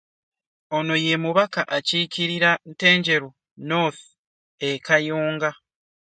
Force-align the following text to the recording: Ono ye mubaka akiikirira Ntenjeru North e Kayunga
Ono 0.77 0.93
ye 1.05 1.15
mubaka 1.23 1.61
akiikirira 1.77 2.51
Ntenjeru 2.71 3.29
North 3.69 4.03
e 4.69 4.69
Kayunga 4.85 5.49